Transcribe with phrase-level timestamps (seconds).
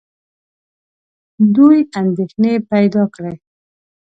[1.55, 3.33] دوی اندېښنې پیدا کړې.